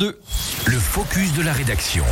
8h22. 0.00 0.14
Le 0.66 0.78
focus 0.78 1.32
de 1.34 1.42
la 1.42 1.52
rédaction. 1.52 2.04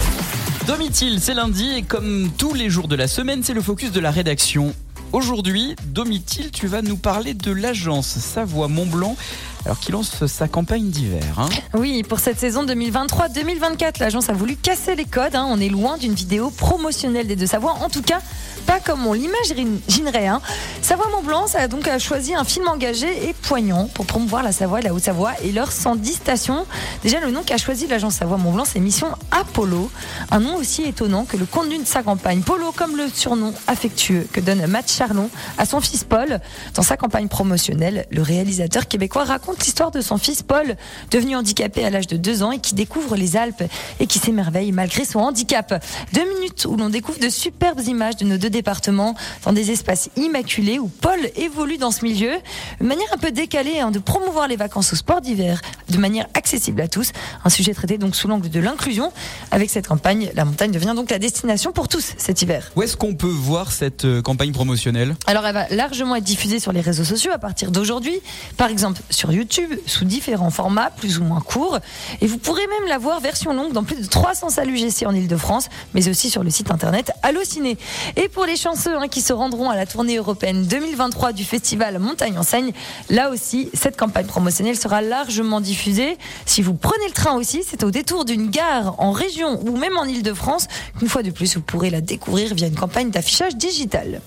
Domitil, 0.67 1.21
c'est 1.21 1.35
lundi 1.35 1.71
et 1.77 1.83
comme 1.83 2.31
tous 2.37 2.55
les 2.55 2.71
jours 2.71 2.89
de 2.89 2.97
la 2.97 3.09
semaine, 3.09 3.43
c'est 3.43 3.55
le 3.55 3.63
focus 3.63 3.93
de 3.93 4.01
la 4.01 4.11
rédaction. 4.11 4.75
Aujourd'hui, 5.13 5.75
Domitil, 5.87 6.51
tu 6.51 6.67
vas 6.67 6.83
nous 6.83 6.97
parler 6.99 7.33
de 7.33 7.51
l'agence 7.51 8.07
Savoie 8.07 8.69
Mont-Blanc, 8.69 9.17
alors 9.65 9.79
qui 9.81 9.91
lance 9.91 10.27
sa 10.27 10.49
campagne 10.49 10.91
d'hiver. 10.91 11.23
hein. 11.39 11.49
Oui, 11.75 12.03
pour 12.03 12.21
cette 12.21 12.39
saison 12.39 12.65
2023-2024, 12.67 14.01
l'agence 14.01 14.29
a 14.29 14.35
voulu 14.35 14.57
casser 14.57 14.95
les 14.97 15.07
codes. 15.07 15.35
hein. 15.35 15.47
On 15.49 15.61
est 15.61 15.71
loin 15.71 15.97
d'une 15.97 16.13
vidéo 16.15 16.51
promotionnelle 16.51 17.27
des 17.27 17.37
Deux-Savoie. 17.37 17.73
En 17.83 17.89
tout 17.89 18.03
cas, 18.03 18.21
pas 18.67 18.81
comme 18.81 19.07
on 19.07 19.15
l'imaginerait. 19.15 20.27
Hein. 20.27 20.43
Savoie 20.83 21.09
Mont-Blanc 21.11 21.47
a 21.55 21.69
donc 21.69 21.89
choisi 21.99 22.35
un 22.35 22.45
film 22.45 22.69
engagé 22.69 23.29
et 23.31 23.33
poignant 23.33 23.87
pour 23.95 24.05
promouvoir 24.05 24.43
la 24.43 24.53
Savoie 24.53 24.81
et 24.81 24.83
la 24.83 24.93
Haute-Savoie 24.93 25.33
et 25.43 25.53
leurs 25.53 25.73
110 25.73 26.13
stations. 26.13 26.67
Déjà, 27.03 27.19
le 27.21 27.31
nom 27.31 27.43
qu'a 27.43 27.57
choisi 27.57 27.87
l'agence 27.87 28.17
Savoie 28.17 28.37
Mont-Blanc, 28.37 28.65
c'est 28.67 28.79
Mission 28.81 29.09
Apollo. 29.31 29.91
Un 30.31 30.41
nom 30.41 30.57
aussi 30.57 30.83
étonnant 30.85 31.25
que 31.25 31.39
le 31.39 31.47
contenu 31.47 31.79
de 31.79 31.87
sa 31.87 32.03
campagne. 32.03 32.43
Polo, 32.43 32.73
comme 32.73 32.95
le 32.97 33.09
surnom 33.13 33.55
affectueux 33.67 34.27
que 34.33 34.41
donne 34.41 34.67
Matt 34.67 34.89
Charlon 34.99 35.31
à 35.59 35.65
son 35.65 35.81
fils 35.81 36.03
Paul. 36.03 36.41
Dans 36.75 36.83
sa 36.83 36.97
campagne 36.97 37.29
promotionnelle, 37.29 38.07
le 38.11 38.21
réalisateur 38.21 38.89
québécois 38.89 39.23
raconte 39.25 39.65
l'histoire 39.65 39.93
de 39.93 40.01
son 40.01 40.19
fils 40.19 40.43
Paul, 40.43 40.77
devenu 41.13 41.37
handicapé 41.37 41.85
à 41.85 41.91
l'âge 41.91 42.09
de 42.09 42.17
2 42.17 42.43
ans 42.43 42.51
et 42.51 42.59
qui 42.59 42.75
découvre 42.75 43.15
les 43.15 43.37
Alpes 43.37 43.63
et 44.01 44.07
qui 44.09 44.19
s'émerveille 44.19 44.73
malgré 44.73 45.05
son 45.05 45.21
handicap. 45.21 45.85
Deux 46.15 46.25
minutes 46.35 46.67
où 46.69 46.77
l'on 46.77 46.89
découvre 46.89 47.21
de 47.21 47.29
superbes 47.29 47.81
images 47.87 48.17
de 48.17 48.25
nos 48.25 48.39
deux 48.39 48.51
départements 48.51 49.15
dans 49.45 49.53
des 49.53 49.71
espaces 49.71 50.11
immaculés 50.17 50.81
où 50.81 50.89
Paul 50.89 51.19
évolue 51.37 51.79
dans 51.79 51.93
ce 51.93 52.05
milieu. 52.05 52.33
Une 52.81 52.89
manière 52.89 53.09
un 53.13 53.19
peu 53.19 53.31
décalée 53.31 53.79
hein, 53.79 53.93
de 53.93 54.01
promouvoir 54.01 54.49
les 54.49 54.57
vacances 54.57 54.93
au 54.93 54.97
sport 54.97 55.21
d'hiver 55.21 55.61
de 55.91 55.99
manière 55.99 56.27
accessible 56.35 56.81
à 56.81 56.89
tous. 56.89 57.13
Un 57.45 57.51
sujet 57.51 57.73
traité 57.73 57.99
donc 57.99 58.17
sous 58.17 58.27
l'angle 58.27 58.49
de 58.51 58.61
l'inclusion. 58.61 59.13
Avec 59.53 59.71
cette 59.71 59.87
campagne, 59.87 60.31
la 60.35 60.45
montagne 60.45 60.73
devient 60.73 60.95
donc 60.97 61.11
la 61.11 61.21
destination 61.21 61.71
pour 61.71 61.87
tous 61.87 62.15
cet 62.17 62.43
hiver. 62.43 62.73
Où 62.75 62.83
est-ce 62.83 62.97
qu'on 62.97 63.15
peut 63.15 63.27
voir 63.27 63.71
cette 63.71 64.05
euh, 64.05 64.23
campagne 64.23 64.51
promotionnelle? 64.51 64.88
Alors 65.27 65.47
elle 65.47 65.55
va 65.55 65.69
largement 65.69 66.17
être 66.17 66.25
diffusée 66.25 66.61
sur 66.61 66.73
les 66.73 66.81
réseaux 66.81 67.05
sociaux 67.05 67.33
à 67.33 67.39
partir 67.39 67.71
d'aujourd'hui, 67.71 68.21
par 68.57 68.69
exemple 68.69 69.01
sur 69.11 69.33
YouTube, 69.33 69.73
sous 69.87 70.05
différents 70.05 70.51
formats 70.51 70.91
plus 70.91 71.19
ou 71.19 71.25
moins 71.25 71.41
courts. 71.41 71.79
Et 72.21 72.27
vous 72.27 72.39
pourrez 72.39 72.67
même 72.67 72.89
la 72.89 72.99
voir 72.99 73.21
version 73.21 73.53
longue 73.53 73.73
dans 73.73 73.85
plus 73.85 74.01
de 74.01 74.07
300 74.07 74.51
salles 74.51 74.71
UGC 74.71 75.07
en 75.07 75.15
Ile-de-France, 75.15 75.69
mais 75.95 76.09
aussi 76.09 76.31
sur 76.31 76.43
le 76.43 76.51
site 76.51 76.71
internet 76.71 77.13
Allociné. 77.23 77.77
Et 78.17 78.29
pour 78.29 78.45
les 78.45 78.57
chanceux 78.57 78.97
hein, 78.97 79.09
qui 79.09 79.21
se 79.21 79.33
rendront 79.33 79.71
à 79.71 79.77
la 79.77 79.87
tournée 79.87 80.17
européenne 80.17 80.65
2023 80.67 81.33
du 81.33 81.45
festival 81.45 81.99
Montagne 81.99 82.39
Enseigne, 82.39 82.73
là 83.11 83.31
aussi, 83.31 83.71
cette 83.75 83.97
campagne 83.97 84.27
promotionnelle 84.27 84.77
sera 84.77 85.03
largement 85.03 85.61
diffusée. 85.61 86.19
Si 86.47 86.63
vous 86.63 86.75
prenez 86.75 87.07
le 87.07 87.13
train 87.13 87.35
aussi, 87.35 87.63
c'est 87.69 87.83
au 87.85 87.91
détour 87.91 88.25
d'une 88.25 88.51
gare 88.51 88.95
en 88.99 89.13
région 89.13 89.61
ou 89.67 89.77
même 89.77 89.97
en 89.97 90.05
Ile-de-France. 90.05 90.69
Une 91.03 91.09
fois 91.09 91.23
de 91.23 91.31
plus, 91.31 91.57
vous 91.57 91.63
pourrez 91.63 91.91
la 91.91 92.01
découvrir 92.01 92.55
via 92.55 92.67
une 92.67 92.77
campagne 92.77 93.11
d'affichage 93.11 93.57
digital. 93.57 94.21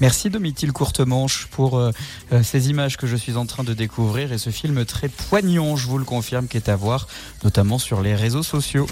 Merci 0.00 0.28
Domitil 0.28 0.72
Courtemanche 0.72 1.46
pour 1.50 1.78
euh, 1.78 1.90
euh, 2.32 2.42
ces 2.42 2.68
images 2.68 2.98
que 2.98 3.06
je 3.06 3.16
suis 3.16 3.36
en 3.36 3.46
train 3.46 3.64
de 3.64 3.72
découvrir 3.72 4.30
et 4.32 4.38
ce 4.38 4.50
film 4.50 4.84
très 4.84 5.08
poignant, 5.08 5.76
je 5.76 5.86
vous 5.86 5.96
le 5.96 6.04
confirme, 6.04 6.48
qui 6.48 6.58
est 6.58 6.68
à 6.68 6.76
voir, 6.76 7.08
notamment 7.44 7.78
sur 7.78 8.02
les 8.02 8.14
réseaux 8.14 8.42
sociaux. 8.42 8.86